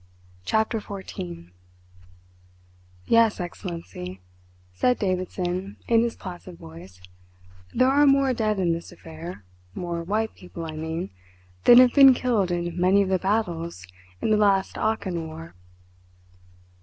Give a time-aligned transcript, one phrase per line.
[0.45, 1.51] CHAPTER FOURTEEN
[3.05, 4.19] "Yes, Excellency,"
[4.73, 6.99] said Davidson in his placid voice;
[7.71, 9.43] "there are more dead in this affair
[9.75, 11.11] more white people, I mean
[11.65, 13.85] than have been killed in many of the battles
[14.23, 15.53] in the last Achin war."